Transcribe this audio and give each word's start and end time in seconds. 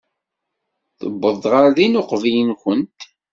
Tuweḍ 0.99 1.41
ɣer 1.53 1.65
din 1.75 1.99
uqbel-nwent. 2.01 2.99